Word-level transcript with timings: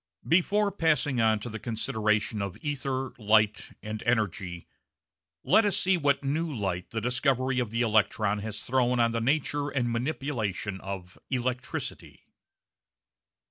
Before 0.27 0.71
passing 0.71 1.21
on 1.21 1.39
to 1.41 1.47
the 1.49 1.59
consideration 1.59 2.41
of 2.41 2.57
ether, 2.65 3.13
light, 3.19 3.73
and 3.83 4.01
energy, 4.01 4.65
let 5.43 5.63
us 5.63 5.77
see 5.77 5.95
what 5.95 6.23
new 6.23 6.51
light 6.51 6.89
the 6.89 6.99
discovery 6.99 7.59
of 7.59 7.69
the 7.69 7.83
electron 7.83 8.39
has 8.39 8.63
thrown 8.63 8.99
on 8.99 9.11
the 9.11 9.21
nature 9.21 9.69
and 9.69 9.91
manipulation 9.91 10.81
of 10.81 11.19
electricity. 11.29 12.25